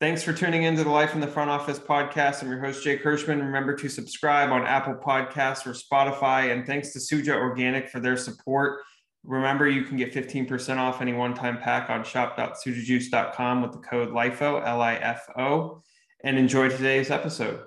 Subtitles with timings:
[0.00, 2.40] Thanks for tuning into the Life in the Front Office podcast.
[2.40, 3.40] I'm your host, Jake Hirschman.
[3.40, 6.52] Remember to subscribe on Apple Podcasts or Spotify.
[6.52, 8.78] And thanks to Suja Organic for their support.
[9.24, 14.10] Remember, you can get 15% off any one time pack on shop.sujajuice.com with the code
[14.10, 15.82] LIFO, L I F O.
[16.22, 17.62] And enjoy today's episode.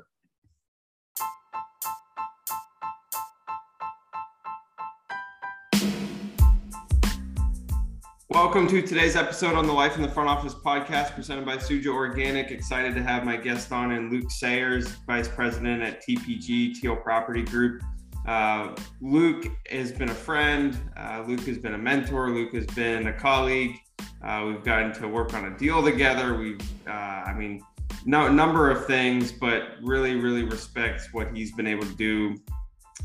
[8.32, 11.88] Welcome to today's episode on the Life in the Front Office podcast presented by Suja
[11.88, 12.50] Organic.
[12.50, 17.42] Excited to have my guest on and Luke Sayers, Vice President at TPG Teal Property
[17.42, 17.84] Group.
[18.26, 20.80] Uh, Luke has been a friend.
[20.96, 22.30] Uh, Luke has been a mentor.
[22.30, 23.76] Luke has been a colleague.
[24.24, 26.38] Uh, we've gotten to work on a deal together.
[26.38, 27.62] We've, uh, I mean,
[28.06, 32.38] no number of things, but really, really respects what he's been able to do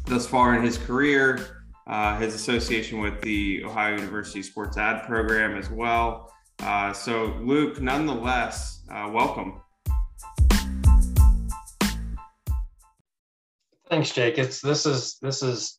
[0.04, 1.55] thus far in his career
[1.86, 6.32] uh, his association with the Ohio University Sports Ad Program as well.
[6.60, 9.60] Uh, so, Luke, nonetheless, uh, welcome.
[13.88, 14.38] Thanks, Jake.
[14.38, 15.78] It's this is this is.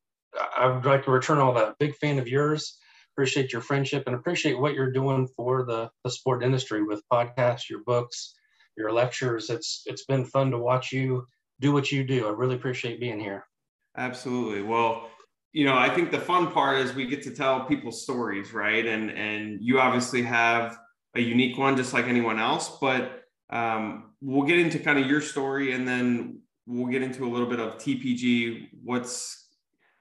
[0.58, 1.77] I would like to return all that.
[1.80, 2.77] Big fan of yours.
[3.14, 7.69] Appreciate your friendship and appreciate what you're doing for the the sport industry with podcasts,
[7.69, 8.36] your books,
[8.77, 9.49] your lectures.
[9.49, 11.25] It's it's been fun to watch you
[11.59, 12.27] do what you do.
[12.27, 13.45] I really appreciate being here.
[13.97, 14.61] Absolutely.
[14.61, 15.09] Well,
[15.58, 18.86] you know, I think the fun part is we get to tell people stories, right?
[18.86, 20.77] And and you obviously have
[21.16, 22.77] a unique one, just like anyone else.
[22.80, 27.30] But um, we'll get into kind of your story, and then we'll get into a
[27.33, 28.67] little bit of TPG.
[28.83, 29.47] What's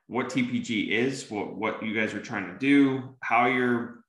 [0.08, 4.00] what TPG is, what what you guys are trying to do, how you're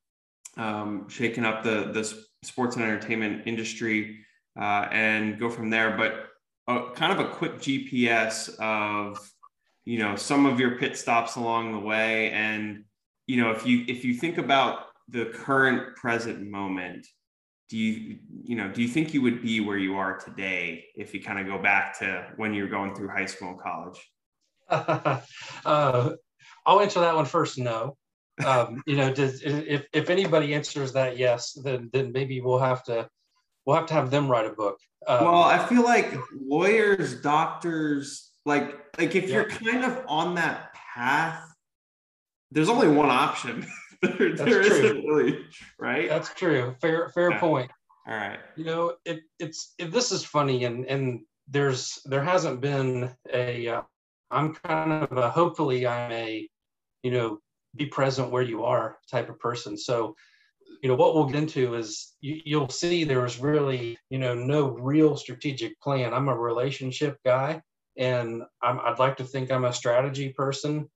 [0.57, 2.03] um, shaking up the the
[2.43, 4.19] sports and entertainment industry,
[4.59, 5.95] uh, and go from there.
[5.95, 6.27] But
[6.67, 9.17] uh, kind of a quick GPS of
[9.87, 12.31] you know some of your pit stops along the way.
[12.31, 12.83] And
[13.25, 17.07] you know if you if you think about the current present moment
[17.69, 21.13] do you you know do you think you would be where you are today if
[21.13, 23.99] you kind of go back to when you were going through high school and college?
[25.65, 26.11] Uh,
[26.65, 27.95] i'll answer that one first no.
[28.45, 32.83] Um, you know does, if, if anybody answers that yes then then maybe we'll have
[32.83, 33.07] to
[33.65, 34.77] we'll have to have them write a book.
[35.07, 39.35] Um, well i feel like lawyers doctors like, like if yeah.
[39.35, 41.53] you're kind of on that path,
[42.49, 43.67] there's only one option.
[44.01, 45.45] there, there isn't really,
[45.77, 46.07] right?
[46.07, 46.75] That's true.
[46.81, 47.39] Fair, fair yeah.
[47.39, 47.71] point.
[48.07, 48.39] All right.
[48.55, 53.67] You know, it, it's it, this is funny, and and there's there hasn't been a.
[53.67, 53.81] Uh,
[54.31, 56.49] I'm kind of a hopefully I'm a,
[57.03, 57.39] you know,
[57.75, 59.77] be present where you are type of person.
[59.77, 60.15] So,
[60.83, 64.33] you know, what we'll get into is you, you'll see there was really, you know,
[64.33, 66.13] no real strategic plan.
[66.13, 67.61] I'm a relationship guy
[67.97, 70.89] and i would like to think I'm a strategy person,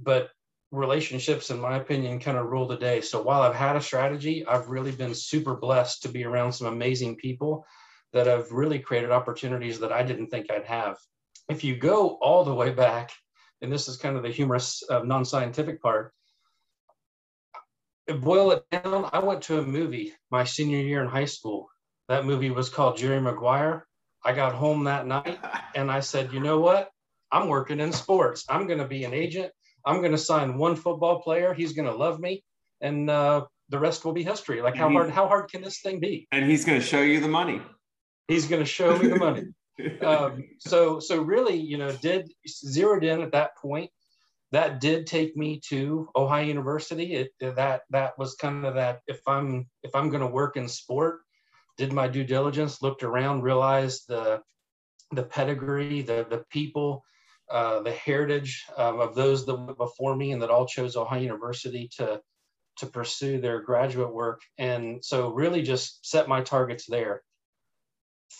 [0.00, 0.30] but
[0.70, 3.00] relationships, in my opinion, kind of rule the day.
[3.00, 6.66] So while I've had a strategy, I've really been super blessed to be around some
[6.66, 7.64] amazing people
[8.12, 10.98] that have really created opportunities that I didn't think I'd have.
[11.48, 13.10] If you go all the way back,
[13.62, 16.12] and this is kind of the humorous, uh, non scientific part,
[18.20, 21.68] boil it down, I went to a movie my senior year in high school.
[22.08, 23.86] That movie was called Jerry Maguire.
[24.28, 25.38] I got home that night
[25.74, 26.90] and I said, you know what?
[27.32, 28.44] I'm working in sports.
[28.50, 29.50] I'm going to be an agent.
[29.86, 31.54] I'm going to sign one football player.
[31.54, 32.44] He's going to love me,
[32.82, 34.60] and uh, the rest will be history.
[34.60, 36.28] Like how hard how hard can this thing be?
[36.30, 37.62] And he's going to show you the money.
[38.26, 39.44] He's going to show me the money.
[40.04, 43.90] um, so so really, you know, did zeroed in at that point.
[44.52, 47.14] That did take me to Ohio University.
[47.14, 49.00] It, that that was kind of that.
[49.06, 51.20] If I'm if I'm going to work in sport,
[51.78, 54.42] did my due diligence, looked around, realized the
[55.12, 57.04] the pedigree, the the people,
[57.50, 61.22] uh, the heritage um, of those that went before me, and that all chose Ohio
[61.22, 62.20] University to
[62.78, 64.40] to pursue their graduate work.
[64.58, 67.22] And so, really, just set my targets there.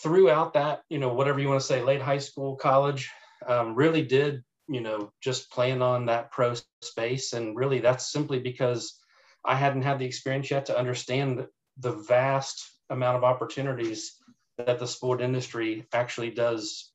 [0.03, 3.09] Throughout that, you know, whatever you want to say, late high school, college,
[3.47, 7.33] um, really did, you know, just plan on that pro space.
[7.33, 8.99] And really, that's simply because
[9.43, 11.47] I hadn't had the experience yet to understand
[11.77, 14.15] the vast amount of opportunities
[14.57, 16.91] that the sport industry actually does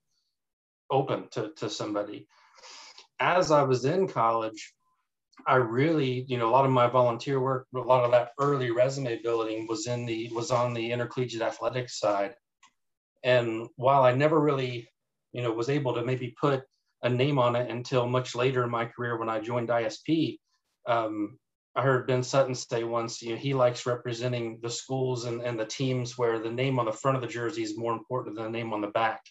[0.90, 2.26] open to, to somebody.
[3.20, 4.74] As I was in college,
[5.46, 8.70] I really, you know, a lot of my volunteer work, a lot of that early
[8.70, 12.34] resume building was in the was on the intercollegiate athletics side.
[13.22, 14.88] And while I never really,
[15.32, 16.64] you know, was able to maybe put
[17.02, 20.38] a name on it until much later in my career when I joined ISP,
[20.86, 21.38] um,
[21.76, 25.58] I heard Ben Sutton say once, you know, he likes representing the schools and, and
[25.58, 28.44] the teams where the name on the front of the jersey is more important than
[28.44, 29.22] the name on the back.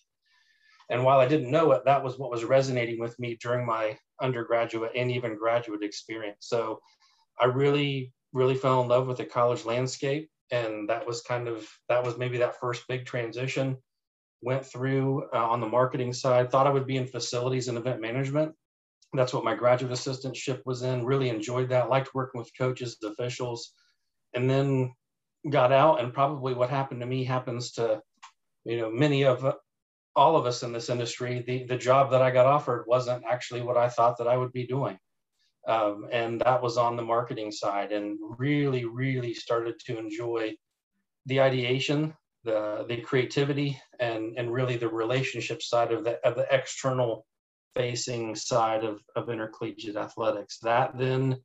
[0.90, 3.98] And while I didn't know it, that was what was resonating with me during my
[4.22, 6.40] undergraduate and even graduate experience.
[6.42, 6.82] So
[7.40, 11.68] I really, really fell in love with the college landscape and that was kind of
[11.90, 13.78] that was maybe that first big transition.
[14.42, 16.52] Went through uh, on the marketing side.
[16.52, 18.54] Thought I would be in facilities and event management.
[19.14, 21.06] That's what my graduate assistantship was in.
[21.06, 21.90] Really enjoyed that.
[21.90, 23.74] Liked working with coaches, officials,
[24.34, 24.94] and then
[25.50, 26.02] got out.
[26.02, 28.02] And probably what happened to me happens to
[28.66, 29.56] you know many of
[30.16, 33.62] all of us in this industry, the, the job that I got offered wasn't actually
[33.62, 34.98] what I thought that I would be doing.
[35.68, 40.56] Um, and that was on the marketing side and really, really started to enjoy
[41.26, 42.14] the ideation,
[42.44, 47.26] the, the creativity, and, and really the relationship side of the, of the external
[47.76, 50.60] facing side of, of intercollegiate athletics.
[50.60, 51.38] That then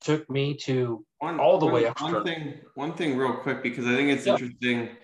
[0.00, 2.16] took me to one, all the one, way external.
[2.16, 4.40] One thing, one thing real quick, because I think it's yep.
[4.40, 4.96] interesting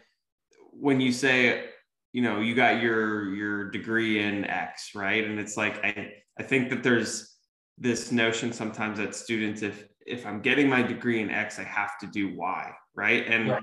[0.72, 1.70] when you say
[2.12, 6.42] you know you got your your degree in x right and it's like i i
[6.42, 7.36] think that there's
[7.78, 11.98] this notion sometimes that students if if i'm getting my degree in x i have
[11.98, 13.58] to do y right and yeah.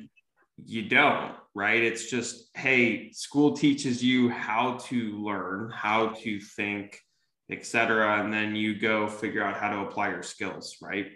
[0.66, 1.82] You don't right?
[1.82, 7.00] It's just hey school teaches you how to learn how to think
[7.50, 11.08] etc and then you go figure out how to apply your skills right?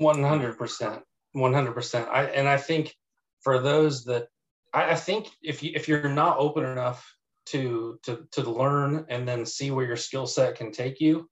[0.00, 1.02] 100%
[1.36, 2.94] 100% i and i think
[3.42, 4.26] for those that
[4.72, 7.06] I, I think if you if you're not open enough
[7.46, 11.28] to to to learn and then see where your skill set can take you,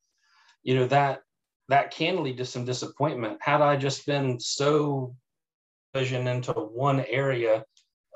[0.62, 1.20] you know that
[1.68, 3.38] that can lead to some disappointment.
[3.40, 5.14] Had I just been so
[5.94, 7.64] vision into one area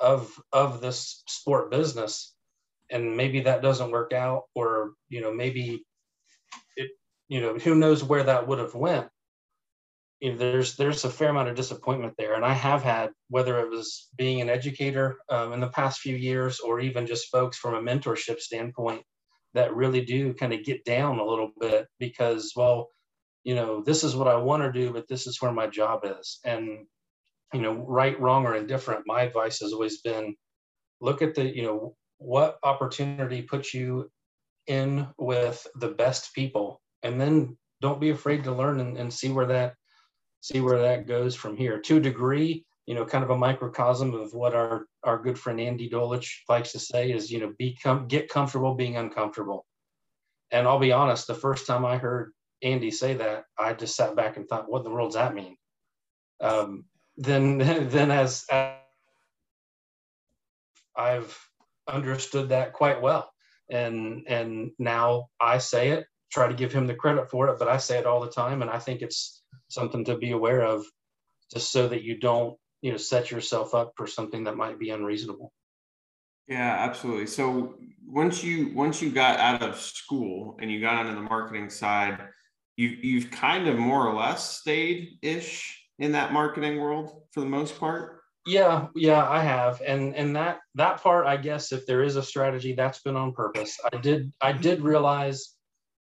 [0.01, 2.35] of of this sport business,
[2.91, 5.85] and maybe that doesn't work out, or you know maybe
[6.77, 6.91] it
[7.29, 9.09] you know who knows where that would have went.
[10.21, 13.61] You know, there's there's a fair amount of disappointment there, and I have had whether
[13.61, 17.57] it was being an educator um, in the past few years, or even just folks
[17.57, 19.03] from a mentorship standpoint
[19.55, 22.89] that really do kind of get down a little bit because, well,
[23.45, 26.01] you know, this is what I want to do, but this is where my job
[26.05, 26.87] is, and
[27.52, 29.04] you know, right, wrong, or indifferent.
[29.06, 30.34] My advice has always been,
[31.00, 34.10] look at the, you know, what opportunity puts you
[34.66, 39.31] in with the best people, and then don't be afraid to learn and, and see
[39.31, 39.75] where that
[40.40, 41.78] see where that goes from here.
[41.78, 45.60] To a degree, you know, kind of a microcosm of what our our good friend
[45.60, 49.66] Andy Dolich likes to say is, you know, become get comfortable being uncomfortable.
[50.50, 52.32] And I'll be honest, the first time I heard
[52.62, 55.34] Andy say that, I just sat back and thought, what in the world does that
[55.34, 55.56] mean?
[56.40, 56.84] Um,
[57.17, 58.75] then then as, as
[60.97, 61.38] I've
[61.88, 63.31] understood that quite well.
[63.70, 67.69] And and now I say it, try to give him the credit for it, but
[67.69, 68.61] I say it all the time.
[68.61, 70.85] And I think it's something to be aware of
[71.53, 74.91] just so that you don't you know set yourself up for something that might be
[74.91, 75.53] unreasonable
[76.49, 77.75] yeah absolutely so
[78.06, 82.19] once you once you got out of school and you got onto the marketing side
[82.76, 87.46] you you've kind of more or less stayed ish in that marketing world for the
[87.46, 92.02] most part yeah yeah i have and and that that part i guess if there
[92.02, 95.54] is a strategy that's been on purpose i did i did realize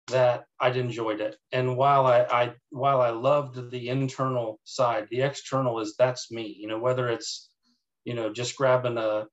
[0.09, 1.37] that I'd enjoyed it.
[1.53, 6.55] And while I, I while I loved the internal side, the external is that's me.
[6.59, 7.51] You know, whether it's
[8.05, 9.27] you know just grabbing a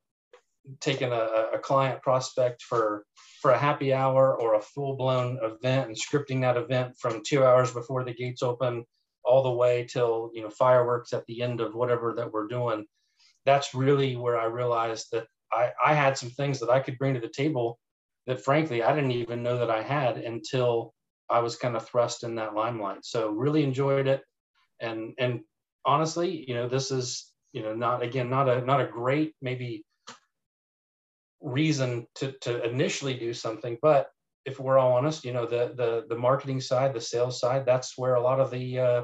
[0.79, 3.05] taking a, a client prospect for
[3.41, 7.43] for a happy hour or a full blown event and scripting that event from two
[7.43, 8.85] hours before the gates open
[9.31, 12.85] all the way till you know fireworks at the end of whatever that we're doing.
[13.45, 17.13] That's really where I realized that I, I had some things that I could bring
[17.13, 17.79] to the table
[18.27, 20.93] that frankly I didn't even know that I had until
[21.29, 23.05] I was kind of thrust in that limelight.
[23.05, 24.21] So really enjoyed it,
[24.81, 25.39] and and
[25.85, 29.85] honestly, you know, this is you know not again not a not a great maybe
[31.39, 34.09] reason to to initially do something, but
[34.45, 37.97] if we're all honest, you know, the the the marketing side, the sales side, that's
[37.97, 39.01] where a lot of the uh,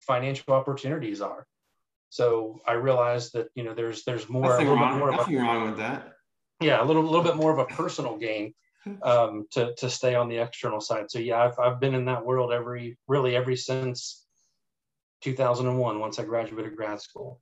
[0.00, 1.46] financial opportunities are.
[2.08, 5.70] So I realized that you know there's there's more nothing, wrong, more nothing a, wrong
[5.70, 6.14] with that
[6.60, 8.54] yeah, a little little bit more of a personal gain
[9.02, 11.10] um, to to stay on the external side.
[11.10, 14.24] So yeah, I've I've been in that world every really every since
[15.22, 17.40] 2001 once I graduated grad school,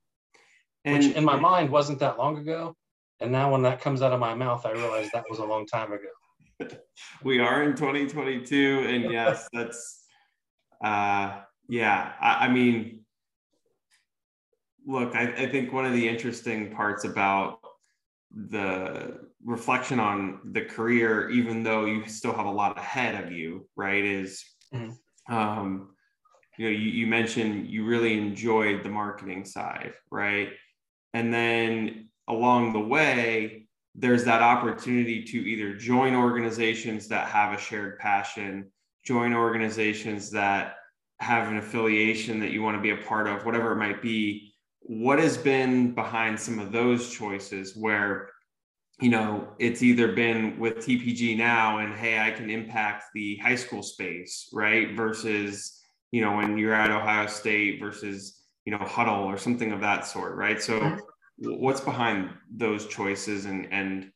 [0.85, 2.75] and, which in my mind wasn't that long ago.
[3.21, 5.67] And now when that comes out of my mouth, I realize that was a long
[5.67, 6.71] time ago.
[7.25, 10.05] we are in 2022, and yes, that's
[10.85, 12.13] uh, yeah.
[12.21, 13.01] I, I mean,
[14.87, 17.61] look, I, I think one of the interesting parts about
[18.35, 23.69] the reflection on the career, even though you still have a lot ahead of you,
[23.77, 24.05] right?
[24.05, 24.45] Is
[24.75, 25.35] mm-hmm.
[25.35, 25.91] um,
[26.57, 30.51] you know, you, you mentioned you really enjoyed the marketing side, right?
[31.15, 37.61] And then along the way, there's that opportunity to either join organizations that have a
[37.61, 38.71] shared passion,
[39.05, 40.77] join organizations that
[41.21, 44.53] have an affiliation that you want to be a part of, whatever it might be,
[44.81, 48.31] what has been behind some of those choices where
[49.01, 53.55] you know it's either been with tpg now and hey i can impact the high
[53.55, 54.97] school space right?
[54.97, 59.81] Versus you know when you're at ohio state versus you know Huddle or something of
[59.83, 60.61] that sort right?
[60.61, 60.97] So
[61.39, 64.11] what's behind those choices and and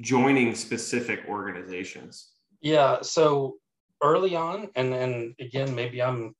[0.00, 2.32] joining specific organizations?
[2.60, 3.56] Yeah so
[4.02, 6.34] early on and and again maybe i'm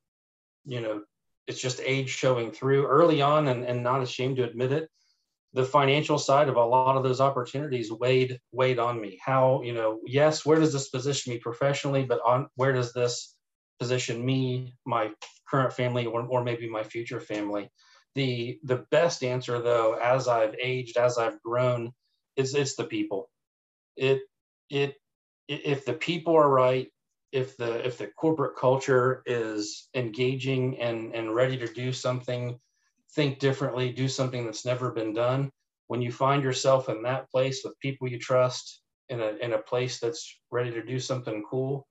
[0.65, 1.03] you know
[1.49, 4.91] it's just age showing through early on and, and not ashamed to admit it.
[5.55, 9.19] The financial side of a lot of those opportunities weighed weighed on me.
[9.25, 13.35] How you know yes where does this position me professionally but on where does this
[13.81, 15.11] position me my
[15.49, 17.71] current family or, or maybe my future family?
[18.15, 21.93] The the best answer though as i've aged as i've grown
[22.37, 23.31] is it's the people.
[23.97, 24.21] It
[24.69, 24.97] it
[25.49, 26.89] if the people are right
[27.33, 32.59] if the if the corporate culture is engaging and and ready to do something
[33.15, 35.51] think differently do something that's never been done
[35.89, 39.59] when you find yourself in that place with people you trust in a in a
[39.59, 41.87] place that's ready to do something cool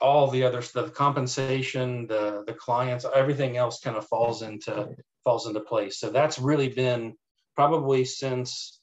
[0.00, 4.88] all the other the compensation the the clients everything else kind of falls into
[5.28, 5.98] falls into place.
[5.98, 7.14] So that's really been
[7.54, 8.80] probably since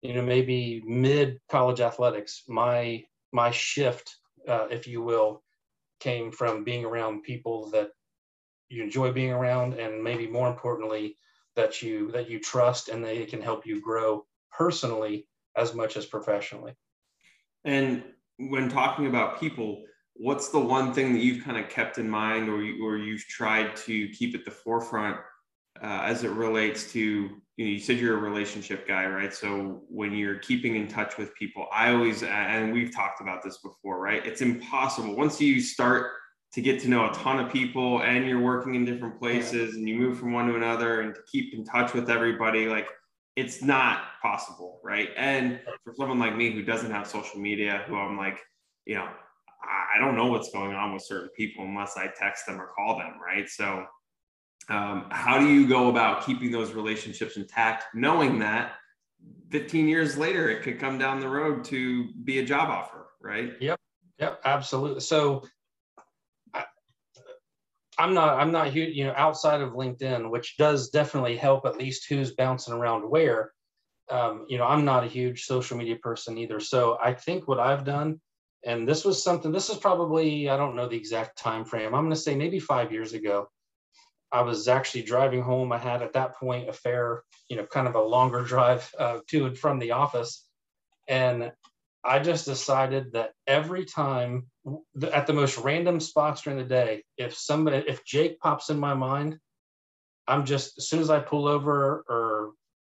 [0.00, 4.16] you know maybe mid college athletics my my shift
[4.48, 5.42] uh, if you will,
[6.00, 7.90] came from being around people that
[8.68, 11.16] you enjoy being around, and maybe more importantly,
[11.54, 16.06] that you that you trust and they can help you grow personally as much as
[16.06, 16.74] professionally.
[17.64, 18.02] And
[18.38, 19.84] when talking about people,
[20.14, 23.26] what's the one thing that you've kind of kept in mind, or you, or you've
[23.26, 25.18] tried to keep at the forefront
[25.82, 27.30] uh, as it relates to
[27.62, 29.32] you, know, you said you're a relationship guy, right?
[29.32, 33.58] So when you're keeping in touch with people, I always, and we've talked about this
[33.58, 34.24] before, right?
[34.26, 36.12] It's impossible once you start
[36.54, 39.78] to get to know a ton of people and you're working in different places yeah.
[39.78, 42.88] and you move from one to another and to keep in touch with everybody, like
[43.36, 45.10] it's not possible, right?
[45.16, 48.38] And for someone like me who doesn't have social media, who I'm like,
[48.86, 49.08] you know,
[49.64, 52.98] I don't know what's going on with certain people unless I text them or call
[52.98, 53.48] them, right?
[53.48, 53.86] So
[54.68, 58.74] um, how do you go about keeping those relationships intact, knowing that
[59.50, 63.52] 15 years later it could come down the road to be a job offer, right?
[63.60, 63.78] Yep,
[64.18, 65.00] yep, absolutely.
[65.00, 65.42] So
[66.54, 66.64] I,
[67.98, 71.76] I'm not, I'm not huge, you know, outside of LinkedIn, which does definitely help at
[71.76, 73.52] least who's bouncing around where.
[74.10, 76.60] Um, you know, I'm not a huge social media person either.
[76.60, 78.20] So I think what I've done,
[78.64, 81.94] and this was something, this is probably, I don't know the exact time frame.
[81.94, 83.48] I'm going to say maybe five years ago
[84.32, 85.72] I was actually driving home.
[85.72, 89.18] I had at that point a fair, you know, kind of a longer drive uh,
[89.28, 90.46] to and from the office.
[91.06, 91.52] And
[92.02, 94.46] I just decided that every time
[95.12, 98.94] at the most random spots during the day, if somebody, if Jake pops in my
[98.94, 99.38] mind,
[100.26, 102.52] I'm just, as soon as I pull over or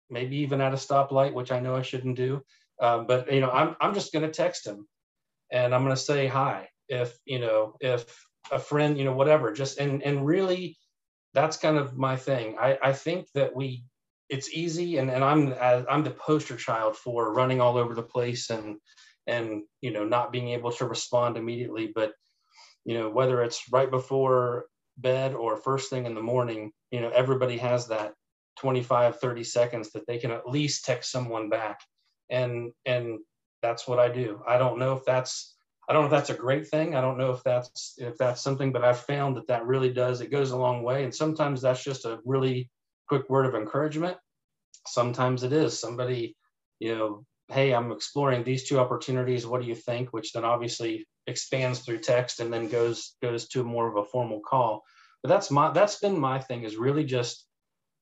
[0.09, 2.41] maybe even at a stoplight, which I know I shouldn't do,
[2.81, 4.87] uh, but, you know, I'm, I'm just going to text him
[5.51, 6.67] and I'm going to say hi.
[6.89, 8.05] If, you know, if
[8.51, 10.75] a friend, you know, whatever, just, and, and really,
[11.33, 12.57] that's kind of my thing.
[12.59, 13.83] I, I think that we
[14.29, 15.53] it's easy and, and I'm
[15.89, 18.77] I'm the poster child for running all over the place and
[19.27, 21.91] and you know not being able to respond immediately.
[21.93, 22.13] But
[22.85, 24.65] you know, whether it's right before
[24.97, 28.13] bed or first thing in the morning, you know, everybody has that
[28.59, 31.79] 25, 30 seconds that they can at least text someone back.
[32.29, 33.19] And and
[33.61, 34.41] that's what I do.
[34.47, 35.55] I don't know if that's
[35.89, 36.95] I don't know if that's a great thing.
[36.95, 40.21] I don't know if that's if that's something, but I've found that that really does.
[40.21, 42.69] It goes a long way, and sometimes that's just a really
[43.07, 44.15] quick word of encouragement.
[44.85, 46.37] Sometimes it is somebody,
[46.79, 49.47] you know, hey, I'm exploring these two opportunities.
[49.47, 50.13] What do you think?
[50.13, 54.41] Which then obviously expands through text and then goes goes to more of a formal
[54.41, 54.83] call.
[55.23, 57.47] But that's my that's been my thing is really just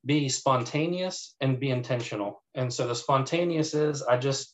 [0.06, 2.44] be spontaneous and be intentional.
[2.53, 4.53] And so the spontaneous is I just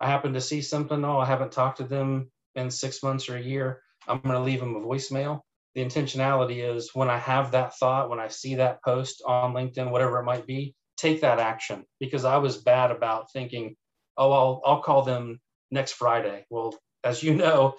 [0.00, 1.04] I happen to see something.
[1.04, 4.40] Oh, I haven't talked to them in six months or a year, I'm going to
[4.40, 5.40] leave them a voicemail.
[5.74, 9.90] The intentionality is when I have that thought, when I see that post on LinkedIn,
[9.90, 13.76] whatever it might be, take that action because I was bad about thinking,
[14.16, 16.46] oh, I'll, I'll call them next Friday.
[16.50, 17.74] Well, as you know,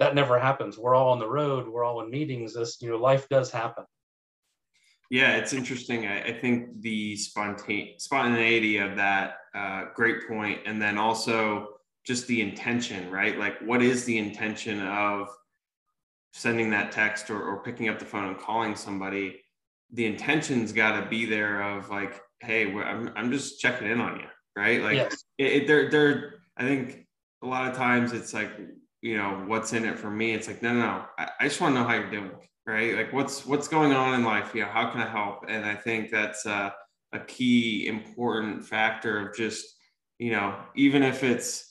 [0.00, 0.76] that never happens.
[0.76, 1.68] We're all on the road.
[1.68, 2.54] We're all in meetings.
[2.54, 3.84] This, you know, life does happen.
[5.10, 6.06] Yeah, it's interesting.
[6.06, 10.16] I, I think the spontane, spontaneity of that, uh, great.
[10.66, 11.75] And then also
[12.06, 13.38] just the intention, right?
[13.38, 15.28] Like, what is the intention of
[16.32, 19.40] sending that text or, or picking up the phone and calling somebody?
[19.92, 24.20] The intention's got to be there of like, hey, I'm, I'm just checking in on
[24.20, 24.82] you, right?
[24.82, 25.24] Like, yes.
[25.38, 27.06] it, it, they're, they're, I think
[27.42, 28.50] a lot of times it's like,
[29.02, 30.32] you know, what's in it for me?
[30.32, 31.04] It's like, no, no, no.
[31.18, 32.30] I, I just want to know how you're doing,
[32.66, 32.94] right?
[32.96, 34.54] Like, what's what's going on in life?
[34.54, 35.44] You know, how can I help?
[35.48, 36.70] And I think that's uh,
[37.12, 39.64] a key important factor of just
[40.18, 41.65] you know even if it's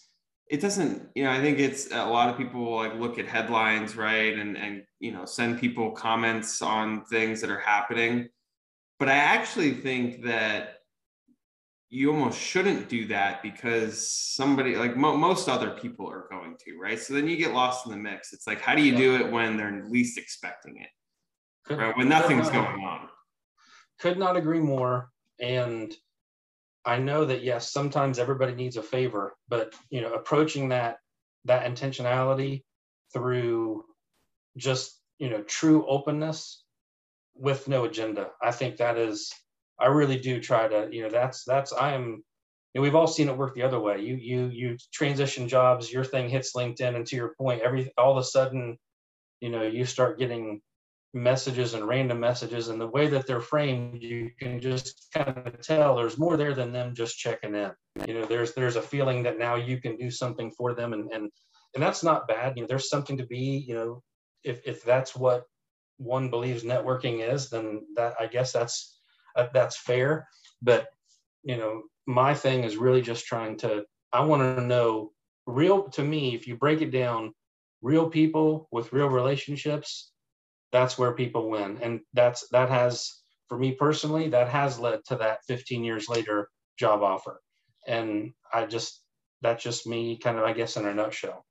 [0.49, 3.95] it doesn't you know i think it's a lot of people like look at headlines
[3.95, 8.29] right and and you know send people comments on things that are happening.
[8.99, 10.75] But i actually think that
[11.89, 16.77] you almost shouldn't do that because somebody like mo- most other people are going to
[16.77, 16.99] right?
[16.99, 18.33] So then you get lost in the mix.
[18.33, 20.89] It's like how do you do it when they're least expecting it
[21.69, 21.95] right?
[21.97, 23.07] When nothing's going on.
[23.99, 25.09] could not agree more
[25.39, 25.93] and
[26.85, 30.97] i know that yes sometimes everybody needs a favor but you know approaching that
[31.45, 32.63] that intentionality
[33.13, 33.83] through
[34.57, 36.63] just you know true openness
[37.35, 39.33] with no agenda i think that is
[39.79, 42.23] I really do try to, you know, that's that's I am.
[42.73, 44.01] You know, we've all seen it work the other way.
[44.01, 48.11] You you you transition jobs, your thing hits LinkedIn, and to your point, every all
[48.11, 48.77] of a sudden,
[49.41, 50.61] you know, you start getting
[51.15, 55.61] messages and random messages, and the way that they're framed, you can just kind of
[55.61, 57.71] tell there's more there than them just checking in.
[58.05, 61.09] You know, there's there's a feeling that now you can do something for them, and
[61.11, 61.31] and
[61.73, 62.53] and that's not bad.
[62.55, 63.63] You know, there's something to be.
[63.65, 64.03] You know,
[64.43, 65.45] if if that's what
[65.97, 68.99] one believes networking is, then that I guess that's
[69.37, 70.27] uh, that's fair.
[70.61, 70.87] But
[71.43, 73.85] you know, my thing is really just trying to.
[74.11, 75.13] I want to know
[75.47, 75.89] real.
[75.91, 77.33] To me, if you break it down,
[77.81, 80.11] real people with real relationships,
[80.75, 85.15] that's where people win, and that's that has for me personally that has led to
[85.15, 87.41] that 15 years later job offer,
[87.87, 89.01] and I just
[89.41, 91.45] that's just me kind of I guess in a nutshell.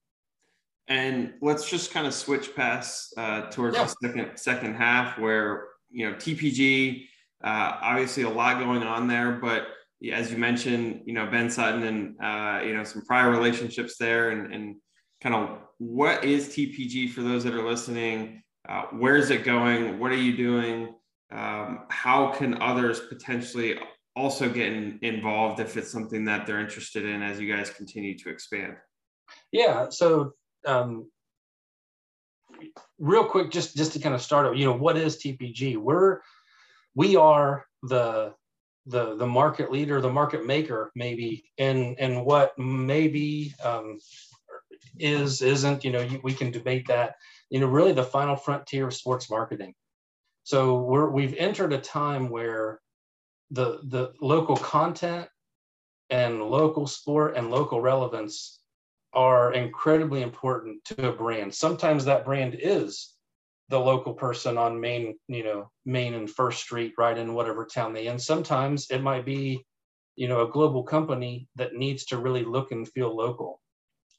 [0.87, 3.85] And let's just kind of switch past uh, towards yeah.
[3.85, 7.07] the second second half where you know TPG
[7.45, 9.66] uh, obviously, a lot going on there, but
[10.12, 14.31] as you mentioned, you know Ben Sutton and uh, you know some prior relationships there,
[14.31, 14.76] and, and
[15.21, 18.43] kind of what is TPG for those that are listening?
[18.68, 19.99] Uh, where is it going?
[19.99, 20.94] What are you doing?
[21.30, 23.78] Um, how can others potentially
[24.16, 28.16] also get in, involved if it's something that they're interested in as you guys continue
[28.18, 28.76] to expand?
[29.52, 29.88] Yeah.
[29.90, 30.33] So
[30.66, 31.11] um,
[32.99, 35.76] real quick, just just to kind of start, up, you know, what is TPG?
[35.76, 36.21] We're
[36.95, 38.34] we are the
[38.86, 43.99] the the market leader, the market maker, maybe and and what maybe um,
[44.99, 45.84] is isn't.
[45.84, 47.17] You know, we can debate that.
[47.54, 49.75] You know, really the final frontier of sports marketing.
[50.43, 52.80] So we're we've entered a time where
[53.52, 55.28] the the local content
[56.10, 58.58] and local sport and local relevance
[59.12, 61.54] are incredibly important to a brand.
[61.54, 63.14] Sometimes that brand is
[63.69, 67.93] the local person on Main, you know, Main and First Street, right in whatever town
[67.93, 68.19] they in.
[68.19, 69.64] Sometimes it might be,
[70.17, 73.60] you know, a global company that needs to really look and feel local.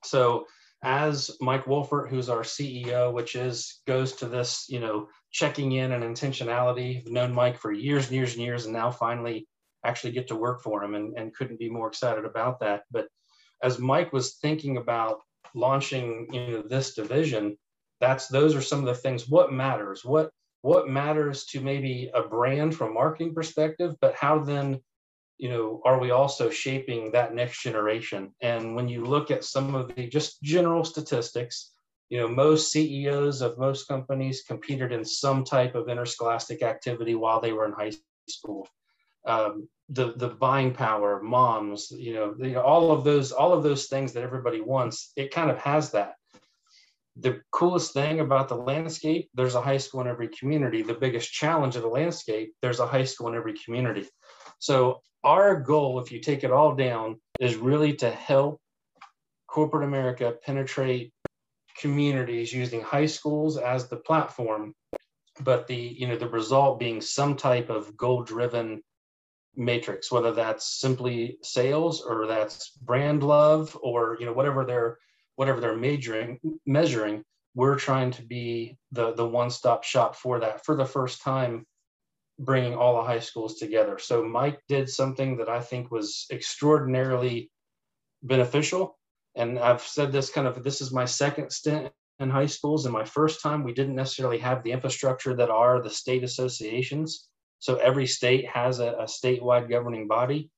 [0.06, 0.46] So
[0.84, 5.92] as Mike Wolfert, who's our CEO, which is goes to this, you know, checking in
[5.94, 7.02] and intentionality.
[7.02, 9.48] I've known Mike for years and years and years, and now finally
[9.84, 12.84] actually get to work for him, and, and couldn't be more excited about that.
[12.92, 13.08] But
[13.64, 15.20] as Mike was thinking about
[15.54, 17.58] launching, you know, this division,
[18.00, 20.30] that's those are some of the things what matters what
[20.62, 24.80] what matters to maybe a brand from marketing perspective but how then
[25.38, 29.76] you know are we also shaping that next generation and when you look at some
[29.76, 31.72] of the just general statistics
[32.10, 37.42] you know most ceos of most companies competed in some type of interscholastic activity while
[37.42, 37.92] they were in high
[38.30, 38.68] school
[39.26, 43.88] um, the the buying power moms you know, the, all of those all of those
[43.88, 46.16] things that everybody wants it kind of has that
[47.18, 50.82] the coolest thing about the landscape, there's a high school in every community.
[50.82, 54.08] The biggest challenge of the landscape, there's a high school in every community.
[54.60, 58.62] So our goal, if you take it all down, is really to help
[59.48, 61.12] corporate America penetrate
[61.78, 64.74] communities using high schools as the platform,
[65.42, 68.82] but the you know the result being some type of goal-driven
[69.56, 74.98] matrix, whether that's simply sales or that's brand love or you know whatever they're
[75.36, 77.24] whatever they're majoring measuring
[77.56, 81.66] we're trying to be the the one-stop shop for that for the first time
[82.40, 83.98] bringing all the high schools together.
[83.98, 87.52] So mike did something that i think was extraordinarily
[88.24, 88.98] beneficial.
[89.36, 92.94] And i've said this kind of this is my second stint in high schools and
[92.94, 93.64] my first time.
[93.64, 97.28] We didn't necessarily have the infrastructure that are the state associations.
[97.60, 100.50] So every state has a, a statewide governing body.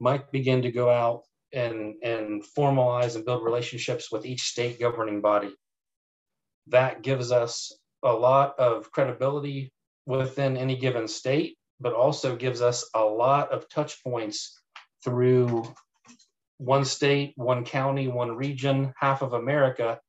[0.00, 5.20] Mike began to go out and, and formalize and build relationships with each state governing
[5.20, 5.54] body.
[6.66, 9.72] That gives us a lot of credibility
[10.08, 14.58] within any given state, but also gives us a lot of touch points
[15.04, 15.62] through
[16.56, 20.00] one state, one county, one region, half of America,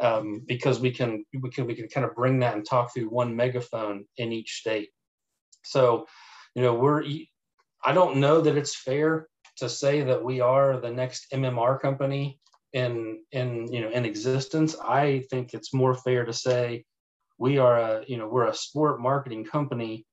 [0.00, 3.08] um, because we can we can we can kind of bring that and talk through
[3.08, 4.90] one megaphone in each state.
[5.62, 6.06] So,
[6.56, 7.04] you know, we're
[7.84, 12.40] I don't know that it's fair to say that we are the next MMR company
[12.72, 14.74] in in you know in existence.
[14.76, 16.84] I think it's more fair to say
[17.44, 20.06] we are a you know we're a sport marketing company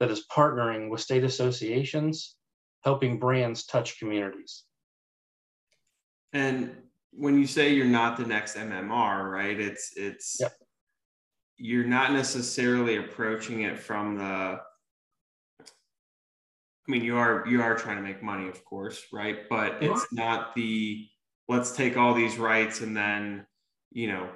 [0.00, 2.34] that is partnering with state associations,
[2.82, 4.64] helping brands touch communities.
[6.32, 6.74] And
[7.12, 9.60] when you say you're not the next MMR, right?
[9.60, 10.54] It's it's yep.
[11.56, 14.58] you're not necessarily approaching it from the
[15.64, 19.48] I mean, you are you are trying to make money, of course, right?
[19.48, 21.06] But it's not the
[21.48, 23.46] let's take all these rights and then
[23.92, 24.28] you know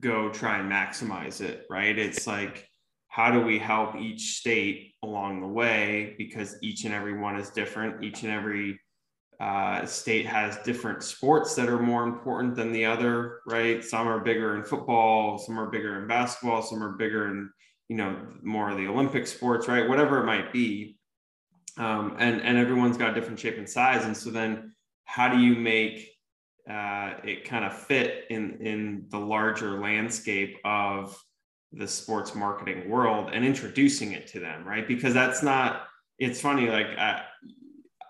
[0.00, 1.98] go try and maximize it, right?
[1.98, 2.68] It's like
[3.08, 7.50] how do we help each state along the way because each and every one is
[7.50, 8.02] different.
[8.02, 8.80] Each and every
[9.38, 13.84] uh, state has different sports that are more important than the other, right?
[13.84, 17.50] Some are bigger in football, some are bigger in basketball, some are bigger in
[17.88, 19.88] you know more of the Olympic sports, right?
[19.88, 20.96] Whatever it might be
[21.78, 24.74] um, and and everyone's got different shape and size and so then
[25.04, 26.10] how do you make
[26.68, 31.20] uh, it kind of fit in in the larger landscape of
[31.72, 34.86] the sports marketing world and introducing it to them right?
[34.86, 35.82] Because that's not
[36.18, 37.22] it's funny like I,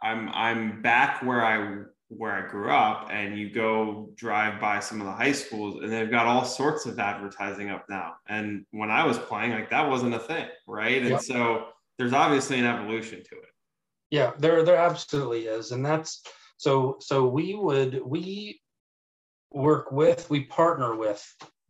[0.02, 5.00] i'm i'm back where i where i grew up and you go drive by some
[5.00, 8.14] of the high schools and they've got all sorts of advertising up now.
[8.28, 11.00] And when i was playing like that wasn't a thing right?
[11.00, 11.20] And yep.
[11.20, 11.66] so
[11.98, 13.48] there's obviously an evolution to it.
[14.10, 16.22] Yeah, there there absolutely is, and that's
[16.62, 18.60] so so we would we
[19.50, 21.20] work with we partner with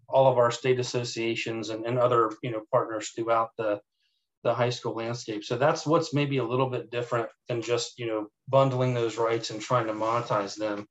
[0.07, 3.81] all of our state associations and, and other you know partners throughout the
[4.45, 5.45] the high school landscape.
[5.45, 9.49] So that's what's maybe a little bit different than just you know bundling those rights
[9.49, 10.87] and trying to monetize them.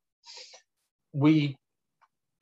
[1.14, 1.56] We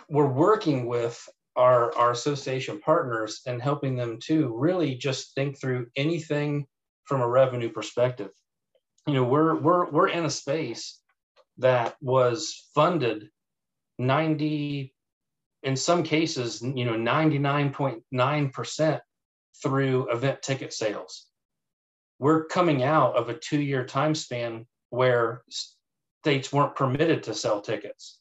[0.07, 1.21] we're working with
[1.57, 6.67] our our association partners and helping them to really just think through anything
[7.03, 8.29] from a revenue perspective
[9.07, 10.98] you know we're we're we're in a space
[11.59, 13.29] that was funded
[13.97, 14.93] 90
[15.63, 18.99] in some cases you know 99.9%
[19.61, 21.27] through event ticket sales.
[22.17, 27.61] We're coming out of a two year time span where states weren't permitted to sell
[27.61, 28.19] tickets.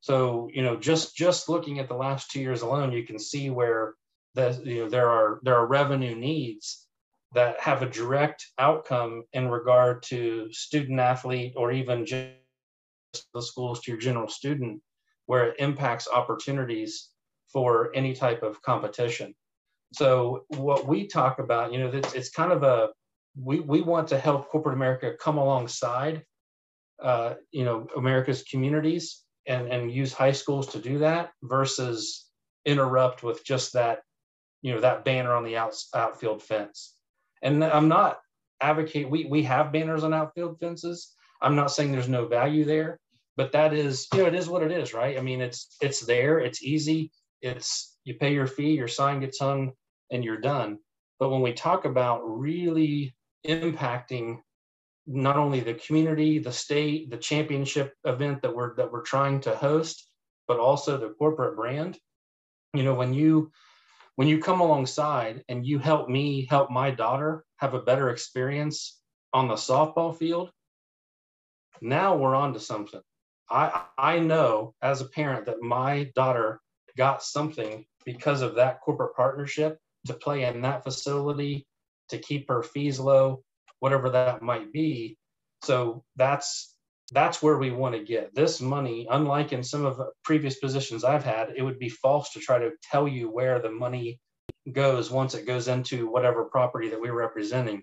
[0.00, 3.50] So you know just just looking at the last two years alone you can see
[3.50, 3.94] where
[4.34, 6.86] the you know there are there are revenue needs
[7.32, 12.04] that have a direct outcome in regard to student athlete or even
[13.14, 14.80] just the schools to your general student
[15.26, 17.10] where it impacts opportunities
[17.52, 19.34] for any type of competition
[19.92, 22.88] so what we talk about you know it's, it's kind of a
[23.36, 26.22] we, we want to help corporate america come alongside
[27.02, 32.26] uh, you know america's communities and and use high schools to do that versus
[32.64, 34.00] interrupt with just that
[34.62, 36.94] you know that banner on the out, outfield fence
[37.42, 38.18] and I'm not
[38.60, 39.10] advocate.
[39.10, 41.14] We we have banners on outfield fences.
[41.42, 42.98] I'm not saying there's no value there,
[43.36, 45.18] but that is you know it is what it is, right?
[45.18, 46.38] I mean it's it's there.
[46.38, 47.10] It's easy.
[47.42, 49.72] It's you pay your fee, your sign gets hung,
[50.10, 50.78] and you're done.
[51.18, 53.14] But when we talk about really
[53.46, 54.38] impacting
[55.06, 59.56] not only the community, the state, the championship event that we're that we're trying to
[59.56, 60.08] host,
[60.46, 61.98] but also the corporate brand.
[62.74, 63.50] You know, when you
[64.16, 69.00] when you come alongside and you help me help my daughter have a better experience
[69.32, 70.50] on the softball field,
[71.80, 73.00] now we're on to something.
[73.50, 76.60] I I know as a parent that my daughter
[76.96, 81.66] got something because of that corporate partnership to play in that facility,
[82.08, 83.42] to keep her fees low,
[83.80, 85.16] whatever that might be.
[85.62, 86.74] So that's
[87.12, 91.24] that's where we want to get this money unlike in some of previous positions i've
[91.24, 94.20] had it would be false to try to tell you where the money
[94.72, 97.82] goes once it goes into whatever property that we're representing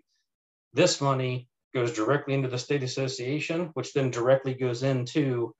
[0.73, 1.47] this money
[1.79, 5.53] goes directly into the state association which then directly goes into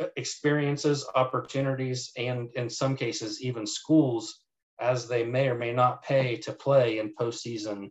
[0.00, 4.40] uh, experiences opportunities and in some cases even schools
[4.80, 7.90] as they may or may not pay to play in postseason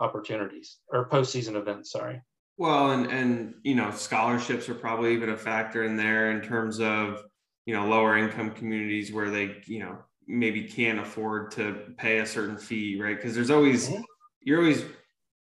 [0.00, 2.20] opportunities or postseason events sorry
[2.58, 6.80] well, and and you know, scholarships are probably even a factor in there in terms
[6.80, 7.22] of
[7.66, 12.26] you know lower income communities where they you know maybe can't afford to pay a
[12.26, 13.16] certain fee, right?
[13.16, 14.02] Because there's always mm-hmm.
[14.42, 14.84] you're always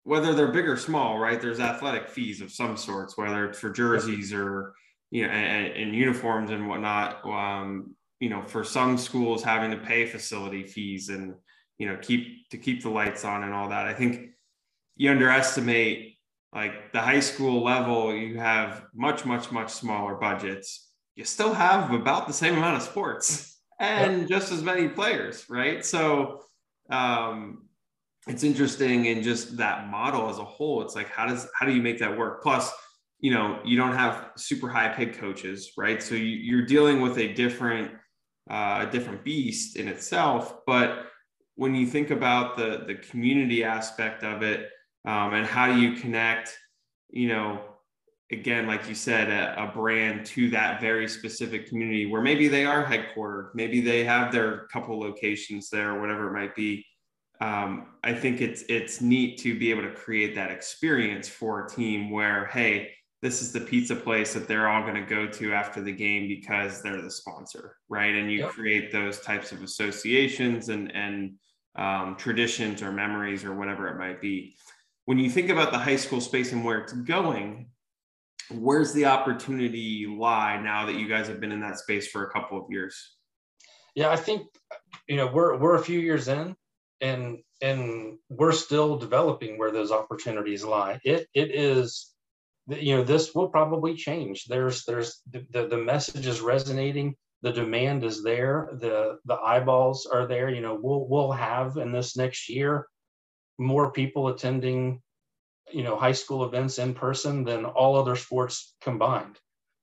[0.03, 1.39] whether they're big or small, right?
[1.39, 4.73] There's athletic fees of some sorts, whether it's for jerseys or
[5.11, 7.25] you know and, and uniforms and whatnot.
[7.25, 11.35] Um, you know, for some schools having to pay facility fees and
[11.77, 13.87] you know keep to keep the lights on and all that.
[13.87, 14.31] I think
[14.95, 16.11] you underestimate
[16.53, 20.89] like the high school level, you have much, much, much smaller budgets.
[21.15, 25.85] You still have about the same amount of sports and just as many players, right?
[25.85, 26.43] So,
[26.89, 27.65] um,
[28.27, 30.81] it's interesting in just that model as a whole.
[30.81, 32.43] It's like, how does, how do you make that work?
[32.43, 32.71] Plus,
[33.19, 36.01] you know, you don't have super high paid coaches, right?
[36.01, 37.91] So you, are dealing with a different,
[38.49, 40.57] uh, a different beast in itself.
[40.65, 41.07] But
[41.55, 44.69] when you think about the the community aspect of it,
[45.05, 46.57] um, and how do you connect,
[47.09, 47.61] you know,
[48.31, 52.65] again, like you said, a, a, brand to that very specific community where maybe they
[52.65, 56.85] are headquartered, maybe they have their couple locations there, whatever it might be.
[57.41, 61.69] Um, I think it's it's neat to be able to create that experience for a
[61.69, 62.91] team where, hey,
[63.23, 66.27] this is the pizza place that they're all going to go to after the game
[66.27, 68.13] because they're the sponsor, right?
[68.13, 68.49] And you yep.
[68.49, 71.33] create those types of associations and and
[71.75, 74.55] um, traditions or memories or whatever it might be.
[75.05, 77.69] When you think about the high school space and where it's going,
[78.51, 82.31] where's the opportunity lie now that you guys have been in that space for a
[82.31, 83.15] couple of years?
[83.95, 84.47] Yeah, I think
[85.07, 86.55] you know we're we're a few years in,
[87.01, 90.99] and and we're still developing where those opportunities lie.
[91.03, 92.13] It it is,
[92.67, 94.45] you know, this will probably change.
[94.45, 97.15] There's there's the the message is resonating.
[97.41, 98.69] The demand is there.
[98.79, 100.49] The the eyeballs are there.
[100.49, 102.87] You know, we'll we'll have in this next year
[103.57, 105.01] more people attending
[105.71, 109.37] you know high school events in person than all other sports combined.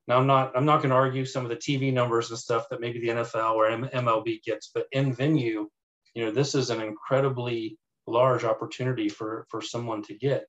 [0.06, 2.66] Now I'm not I'm not going to argue some of the TV numbers and stuff
[2.70, 5.68] that maybe the NFL or MLB gets, but in venue,
[6.14, 10.44] you know this is an incredibly large opportunity for for someone to get.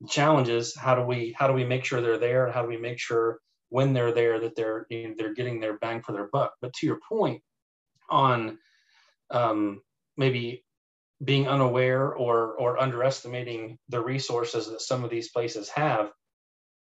[0.00, 2.50] The challenge is how do we how do we make sure they're there?
[2.50, 3.38] How do we make sure
[3.70, 6.54] when they're there that they're you know, they're getting their bang for their buck?
[6.60, 7.42] But to your point
[8.10, 8.58] on
[9.30, 9.80] um,
[10.16, 10.64] maybe
[11.22, 16.10] being unaware or or underestimating the resources that some of these places have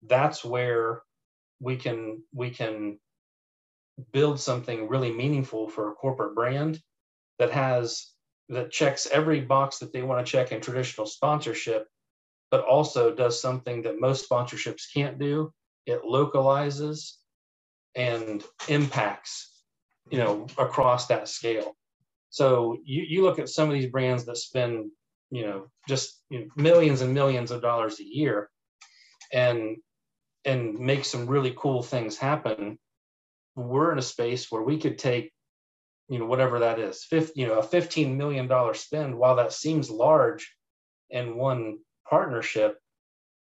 [0.03, 1.01] that's where
[1.59, 2.99] we can we can
[4.11, 6.79] build something really meaningful for a corporate brand
[7.39, 8.11] that has
[8.49, 11.87] that checks every box that they want to check in traditional sponsorship
[12.49, 15.51] but also does something that most sponsorships can't do
[15.85, 17.17] it localizes
[17.95, 19.63] and impacts
[20.09, 21.75] you know across that scale
[22.29, 24.91] so you, you look at some of these brands that spend,
[25.31, 28.49] you know, just you know, millions and millions of dollars a year
[29.33, 29.77] and
[30.45, 32.77] and make some really cool things happen.
[33.55, 35.31] We're in a space where we could take,
[36.09, 39.89] you know, whatever that is, 50, you know, a $15 million spend, while that seems
[39.89, 40.53] large
[41.09, 42.77] in one partnership,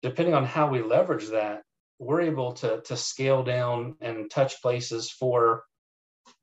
[0.02, 1.62] depending on how we leverage that,
[1.98, 5.64] we're able to, to scale down and touch places for,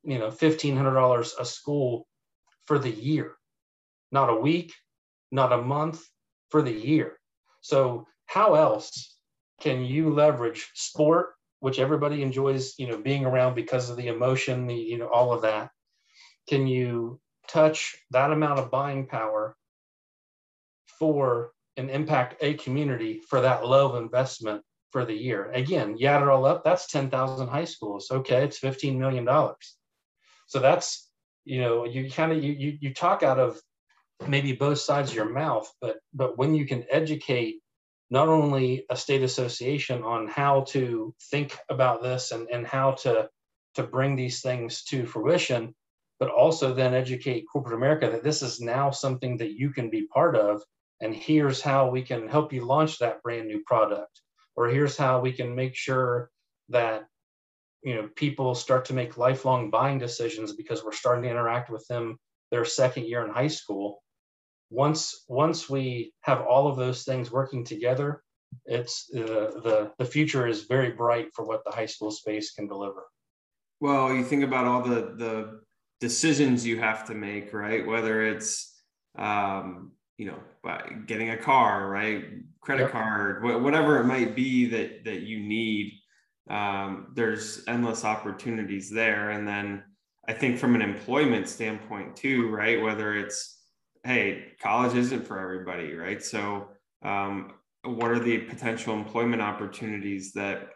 [0.04, 2.08] you know, $1,500 a school
[2.66, 3.34] for the year,
[4.12, 4.74] not a week,
[5.32, 6.02] not a month,
[6.50, 7.18] for the year.
[7.62, 9.18] So how else
[9.62, 14.68] can you leverage sport, which everybody enjoys, you know, being around because of the emotion,
[14.68, 15.70] the, you know, all of that?
[16.50, 19.56] Can you touch that amount of buying power
[20.88, 25.52] for and impact a community for that low investment for the year?
[25.52, 28.10] Again, you add it all up, that's 10,000 high schools.
[28.12, 29.28] Okay, it's $15 million.
[30.48, 31.10] So that's
[31.46, 33.60] you know you kind of you, you you talk out of
[34.28, 37.56] maybe both sides of your mouth but but when you can educate
[38.12, 43.30] not only a state association on how to think about this and and how to
[43.76, 45.74] to bring these things to fruition
[46.20, 50.08] but also then educate corporate america that this is now something that you can be
[50.08, 50.62] part of
[51.02, 54.22] and here's how we can help you launch that brand new product
[54.56, 56.30] or here's how we can make sure
[56.68, 57.06] that
[57.84, 61.86] you know people start to make lifelong buying decisions because we're starting to interact with
[61.88, 62.18] them
[62.52, 64.04] their second year in high school.
[64.70, 68.22] Once once we have all of those things working together
[68.66, 72.68] it's uh, the the future is very bright for what the high school space can
[72.68, 73.04] deliver.
[73.80, 75.62] Well you think about all the the
[76.00, 78.82] decisions you have to make right whether it's
[79.18, 80.40] um, you know
[81.06, 82.26] getting a car right
[82.62, 82.92] credit yep.
[82.92, 85.94] card whatever it might be that that you need
[86.50, 89.32] um, there's endless opportunities there.
[89.32, 89.84] And then
[90.28, 92.82] I think from an employment standpoint too, right?
[92.82, 93.62] Whether it's,
[94.04, 96.24] hey, college isn't for everybody, right?
[96.24, 96.70] So,
[97.04, 100.70] um, what are the potential employment opportunities that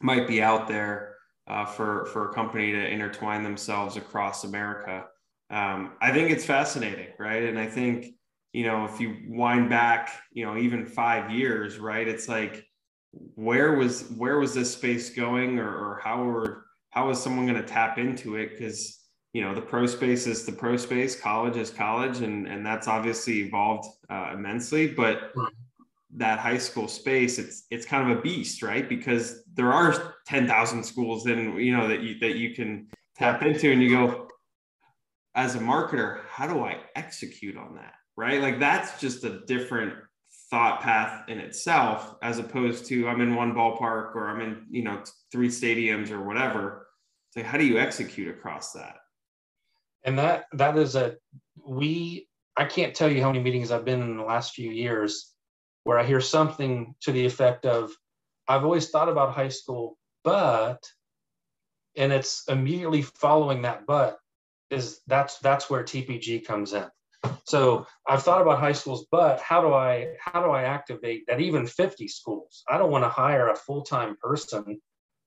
[0.00, 1.16] might be out there
[1.48, 5.06] uh, for for a company to intertwine themselves across America?
[5.50, 7.44] Um, I think it's fascinating, right?
[7.44, 8.14] And I think
[8.52, 12.06] you know if you wind back, you know, even five years, right?
[12.06, 12.64] It's like
[13.34, 17.60] where was where was this space going or, or how were how was someone going
[17.60, 18.98] to tap into it because
[19.32, 22.88] you know the pro space is the pro space college is college and and that's
[22.88, 25.32] obviously evolved uh, immensely but
[26.16, 30.82] that high school space it's it's kind of a beast right because there are 10,000
[30.82, 34.28] schools then you know that you that you can tap into and you go
[35.34, 38.42] as a marketer how do i execute on that right?
[38.42, 39.94] Like that's just a different
[40.50, 44.82] thought path in itself, as opposed to I'm in one ballpark or I'm in, you
[44.82, 46.88] know, three stadiums or whatever.
[47.30, 48.96] So how do you execute across that?
[50.04, 51.14] And that that is a
[51.64, 55.32] we I can't tell you how many meetings I've been in the last few years
[55.88, 57.90] where I hear something to the effect of,
[58.46, 60.86] I've always thought about high school, but
[61.96, 64.18] and it's immediately following that but
[64.68, 66.84] is that's that's where TPG comes in.
[67.44, 71.40] So I've thought about high schools, but how do I how do I activate that
[71.40, 72.64] even 50 schools?
[72.68, 74.82] I don't want to hire a full-time person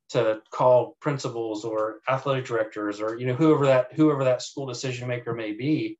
[0.09, 5.07] to call principals or athletic directors or you know whoever that whoever that school decision
[5.07, 5.97] maker may be.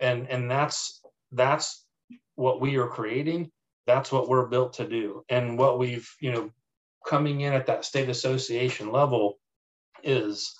[0.00, 1.02] And and that's
[1.32, 1.84] that's
[2.36, 3.50] what we are creating.
[3.86, 5.24] That's what we're built to do.
[5.28, 6.50] And what we've, you know,
[7.06, 9.38] coming in at that state association level
[10.02, 10.56] is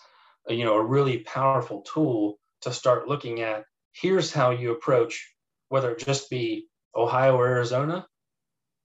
[0.48, 5.35] you know a really powerful tool to start looking at here's how you approach
[5.68, 8.06] whether it just be ohio or arizona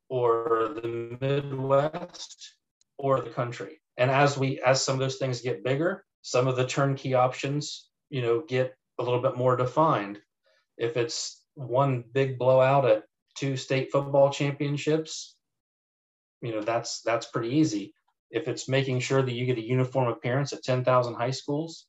[0.09, 2.55] or the midwest
[2.97, 6.55] or the country and as we as some of those things get bigger some of
[6.55, 10.19] the turnkey options you know get a little bit more defined
[10.77, 13.03] if it's one big blowout at
[13.37, 15.35] two state football championships
[16.41, 17.93] you know that's that's pretty easy
[18.29, 21.87] if it's making sure that you get a uniform appearance at 10,000 high schools,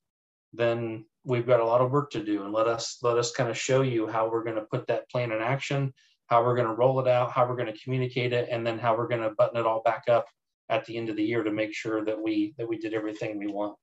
[0.52, 2.44] then we've got a lot of work to do.
[2.44, 5.10] And let us let us kind of show you how we're going to put that
[5.10, 5.92] plan in action,
[6.26, 8.78] how we're going to roll it out, how we're going to communicate it, and then
[8.78, 10.26] how we're going to button it all back up
[10.70, 13.38] at the end of the year to make sure that we that we did everything
[13.38, 13.76] we want.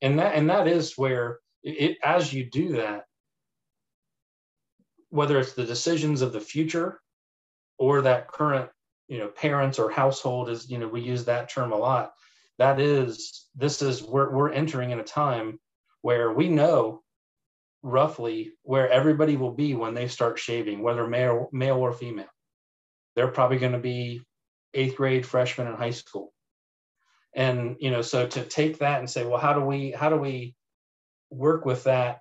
[0.00, 3.04] And that and that is where it as you do that,
[5.12, 6.98] whether it's the decisions of the future
[7.78, 8.70] or that current
[9.08, 12.12] you know parents or household is you know we use that term a lot.
[12.58, 15.60] That is this is we're, we're entering in a time
[16.00, 17.02] where we know
[17.82, 22.32] roughly where everybody will be when they start shaving whether male male or female.
[23.14, 24.22] They're probably going to be
[24.72, 26.32] eighth grade freshman in high school.
[27.34, 30.16] And you know so to take that and say well how do we how do
[30.16, 30.54] we
[31.28, 32.20] work with that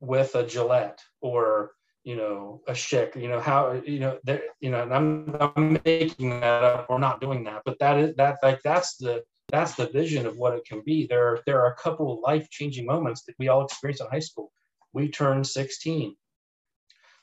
[0.00, 1.70] with a gillette or
[2.06, 6.38] you know, a Schick, you know, how, you know, there, you know, I'm, I'm making
[6.38, 6.88] that up.
[6.88, 10.36] We're not doing that, but that is that, like, that's the, that's the vision of
[10.36, 11.08] what it can be.
[11.08, 14.52] There, there are a couple life changing moments that we all experience in high school.
[14.92, 16.14] We turn 16.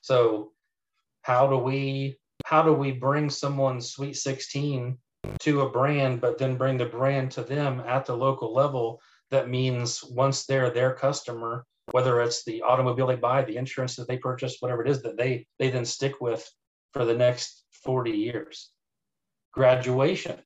[0.01, 0.51] So
[1.21, 4.97] how do we, how do we bring someone's sweet 16
[5.39, 8.99] to a brand, but then bring the brand to them at the local level?
[9.31, 14.07] That means once they're their customer, whether it's the automobile they buy, the insurance that
[14.07, 16.47] they purchase, whatever it is that they they then stick with
[16.91, 18.71] for the next 40 years.
[19.53, 20.39] Graduation.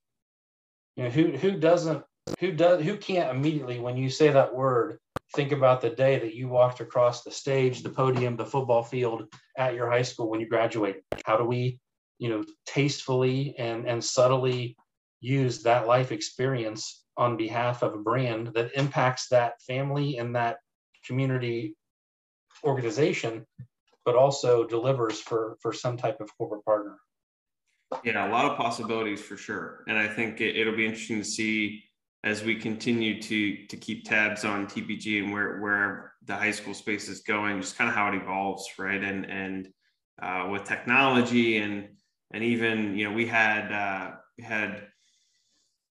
[0.95, 2.04] You know, who who doesn't
[2.39, 5.00] who does who can't immediately when you say that word
[5.36, 9.23] think about the day that you walked across the stage, the podium, the football field
[9.58, 11.04] at your high school when you graduated.
[11.23, 11.80] How do we,
[12.17, 14.76] you know, tastefully and and subtly
[15.19, 20.58] use that life experience on behalf of a brand that impacts that family and that
[21.08, 21.76] community
[22.63, 23.46] organization,
[24.06, 26.98] but also delivers for for some type of corporate partner.
[28.04, 31.26] Yeah, a lot of possibilities for sure, and I think it, it'll be interesting to
[31.26, 31.84] see
[32.24, 36.74] as we continue to to keep tabs on TPG and where where the high school
[36.74, 39.02] space is going, just kind of how it evolves, right?
[39.02, 39.70] And and
[40.22, 41.89] uh, with technology and
[42.32, 44.88] and even you know we had uh, had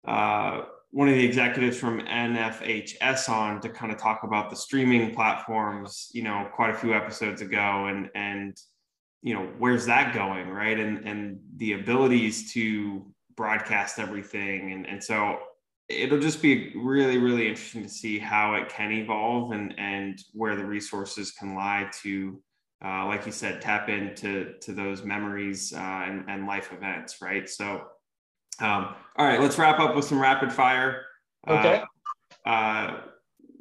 [0.08, 5.14] uh, one of the executives from NFHS on to kind of talk about the streaming
[5.14, 8.58] platforms, you know, quite a few episodes ago and and
[9.24, 10.80] you know, where's that going, right?
[10.80, 15.40] And and the abilities to broadcast everything and and so
[16.00, 20.56] it'll just be really really interesting to see how it can evolve and and where
[20.56, 22.40] the resources can lie to
[22.84, 27.50] uh, like you said tap into to those memories uh, and, and life events right
[27.50, 27.84] so
[28.62, 31.04] um, all right, let's wrap up with some rapid fire.
[31.48, 31.84] Okay.
[32.46, 33.02] Uh, uh,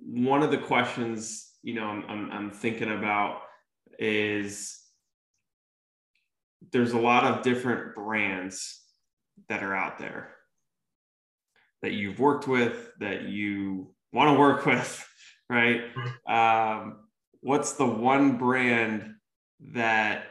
[0.05, 3.41] one of the questions, you know, I'm, I'm, I'm thinking about
[3.99, 4.79] is
[6.73, 8.81] there's a lot of different brands
[9.49, 10.35] that are out there
[11.83, 15.07] that you've worked with, that you want to work with,
[15.49, 15.83] right?
[16.29, 17.01] Um,
[17.41, 19.15] what's the one brand
[19.73, 20.25] that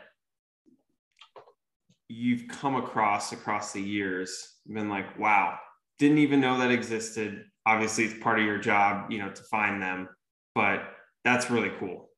[2.10, 5.57] you've come across across the years been like wow
[5.99, 7.43] didn't even know that existed.
[7.66, 10.10] Obviously it's part of your job you know to find them
[10.55, 10.82] but
[11.24, 12.10] that's really cool.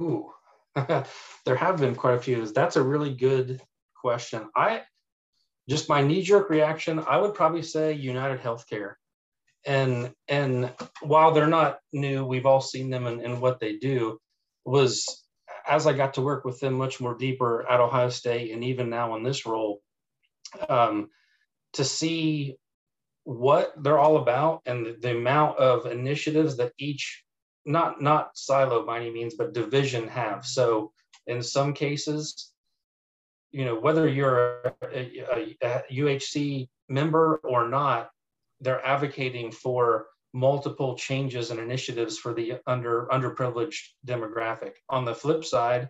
[0.00, 0.30] Ooh,
[1.44, 2.46] there have been quite a few.
[2.46, 3.60] That's a really good
[3.96, 4.48] question.
[4.54, 4.82] I
[5.68, 8.94] just my knee-jerk reaction i would probably say united healthcare.
[9.66, 10.72] And and
[11.02, 14.18] while they're not new we've all seen them and, and what they do
[14.64, 15.22] was
[15.70, 18.90] as I got to work with them much more deeper at Ohio State and even
[18.90, 19.80] now in this role,
[20.68, 21.08] um,
[21.74, 22.56] to see
[23.22, 27.22] what they're all about and the, the, amount of initiatives that each
[27.64, 30.44] not not silo by any means but division have.
[30.44, 30.92] So
[31.26, 32.50] in some cases
[33.52, 38.10] you know whether you're a, a, a uhc member or not
[38.60, 44.72] they're advocating for multiple changes and initiatives for the under underprivileged demographic.
[44.88, 45.88] On the flip side,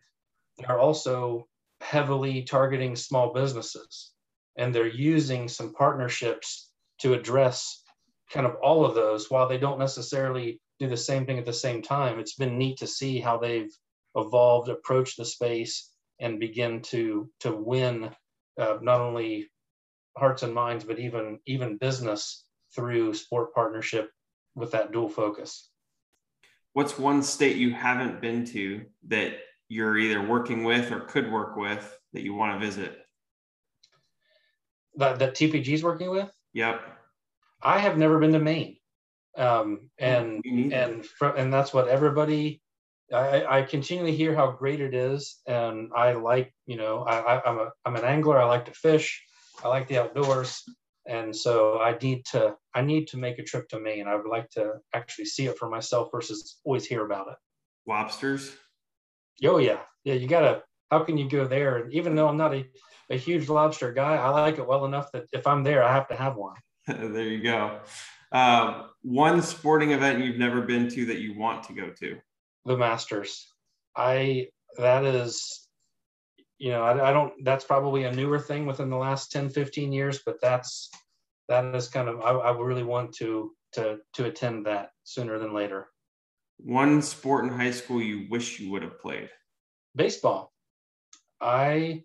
[0.59, 1.47] they're also
[1.81, 4.13] heavily targeting small businesses
[4.57, 7.83] and they're using some partnerships to address
[8.31, 11.53] kind of all of those while they don't necessarily do the same thing at the
[11.53, 12.19] same time.
[12.19, 13.73] It's been neat to see how they've
[14.15, 18.11] evolved, approached the space, and begin to to win
[18.59, 19.51] uh, not only
[20.17, 24.11] hearts and minds, but even even business through sport partnership
[24.55, 25.69] with that dual focus.
[26.73, 29.39] What's one state you haven't been to that
[29.69, 32.99] you're either working with or could work with that you want to visit?
[34.97, 36.31] That, that TPG is working with?
[36.53, 36.81] Yep.
[37.63, 38.77] I have never been to Maine.
[39.37, 42.61] Um, and and from, and that's what everybody
[43.13, 47.49] I, I continually hear how great it is and I like you know I, I,
[47.49, 49.25] I'm a I'm an angler I like to fish
[49.63, 50.65] I like the outdoors
[51.07, 54.07] and so I need to I need to make a trip to Maine.
[54.07, 57.37] I would like to actually see it for myself versus always hear about it.
[57.87, 58.53] Lobsters.
[59.45, 60.15] Oh yeah, yeah.
[60.15, 60.63] You gotta.
[60.91, 61.77] How can you go there?
[61.77, 62.67] And even though I'm not a,
[63.11, 66.09] a huge lobster guy, I like it well enough that if I'm there, I have
[66.09, 66.57] to have one.
[66.87, 67.79] there you go.
[68.33, 72.19] Uh, one sporting event you've never been to that you want to go to.
[72.65, 73.53] The Masters.
[73.97, 74.49] I
[74.79, 75.69] that is
[76.61, 79.93] you know, I, I, don't, that's probably a newer thing within the last 10, 15
[79.93, 80.91] years, but that's,
[81.49, 85.55] that is kind of, I, I really want to, to, to attend that sooner than
[85.55, 85.89] later.
[86.59, 89.31] One sport in high school you wish you would have played?
[89.97, 90.53] Baseball.
[91.41, 92.05] I,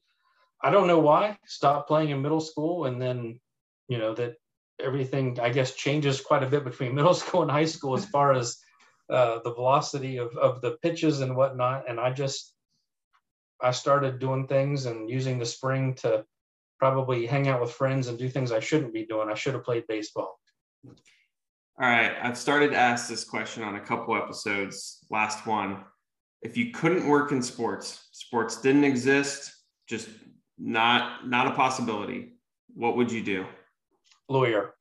[0.64, 1.38] I don't know why.
[1.46, 3.42] Stopped playing in middle school, and then,
[3.90, 4.36] you know, that
[4.82, 8.32] everything I guess changes quite a bit between middle school and high school as far
[8.32, 8.58] as
[9.10, 11.90] uh, the velocity of of the pitches and whatnot.
[11.90, 12.55] And I just
[13.62, 16.26] I started doing things and using the spring to
[16.80, 19.30] probably hang out with friends and do things I shouldn't be doing.
[19.30, 20.40] I should have played baseball.
[20.86, 20.94] All
[21.88, 22.14] right.
[22.22, 25.06] I've started to ask this question on a couple episodes.
[25.10, 25.84] Last one.
[26.42, 29.52] If you couldn't work in sports, sports didn't exist,
[29.88, 30.10] just
[30.58, 32.38] not not a possibility,
[32.76, 33.46] what would you do?
[34.30, 34.76] Lawyer.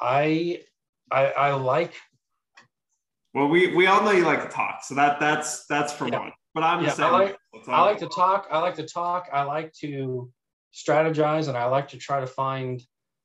[0.00, 0.62] I
[1.10, 1.94] I, I like
[3.34, 6.18] well, we we all know you like to talk, so that that's that's for yeah.
[6.18, 6.32] one.
[6.54, 7.36] But I'm yeah, I like,
[7.66, 8.48] I like to talk.
[8.50, 9.28] I like to talk.
[9.32, 10.30] I like to
[10.74, 12.82] strategize, and I like to try to find,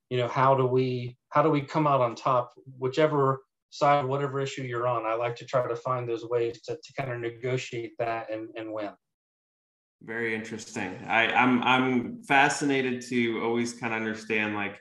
[0.09, 4.39] you know, how do we how do we come out on top, whichever side, whatever
[4.39, 5.05] issue you're on.
[5.05, 8.49] I like to try to find those ways to, to kind of negotiate that and,
[8.55, 8.91] and win.
[10.01, 10.97] Very interesting.
[11.07, 14.77] I, I'm I'm fascinated to always kind of understand like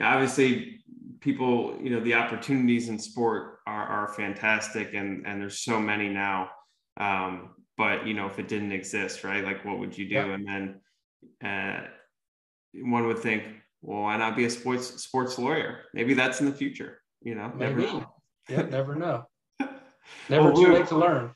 [0.00, 0.80] obviously
[1.20, 6.08] people you know the opportunities in sport are, are fantastic and and there's so many
[6.08, 6.48] now
[6.98, 10.14] um, but you know if it didn't exist right like what would you do?
[10.16, 10.34] Yeah.
[10.34, 11.86] and then uh,
[12.82, 13.44] one would think
[13.80, 15.84] well why not be a sports sports lawyer?
[15.94, 17.50] Maybe that's in the future you know?
[17.56, 17.82] Maybe.
[17.82, 18.14] never know.
[18.48, 19.24] yeah never know.
[20.30, 21.30] Never well, too late to learn.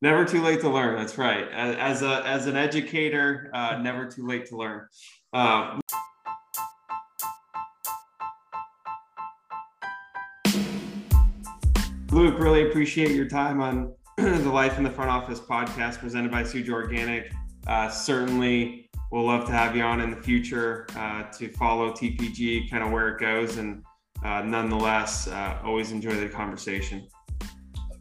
[0.00, 1.46] Never too late to learn that's right.
[1.50, 4.86] As a as an educator uh, never too late to learn.
[5.32, 5.78] Uh,
[12.10, 16.44] Luke, really appreciate your time on the Life in the Front Office podcast presented by
[16.44, 17.32] Suja Organic.
[17.66, 22.70] Uh, certainly, we'll love to have you on in the future uh, to follow TPG,
[22.70, 23.56] kind of where it goes.
[23.56, 23.82] And
[24.24, 27.08] uh, nonetheless, uh, always enjoy the conversation.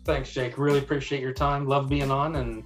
[0.06, 0.60] Thanks, Jake.
[0.60, 1.66] Really appreciate your time.
[1.66, 2.64] Love being on and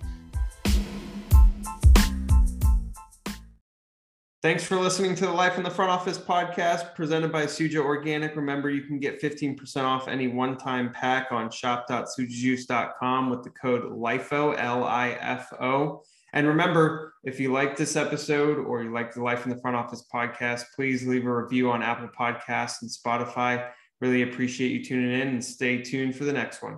[4.44, 8.36] Thanks for listening to the Life in the Front Office podcast presented by Suja Organic.
[8.36, 13.86] Remember, you can get 15% off any one time pack on shop.sujajuice.com with the code
[13.86, 16.04] LIFO, L I F O.
[16.34, 19.76] And remember, if you like this episode or you like the Life in the Front
[19.76, 23.72] Office podcast, please leave a review on Apple Podcasts and Spotify.
[24.02, 26.78] Really appreciate you tuning in and stay tuned for the next one.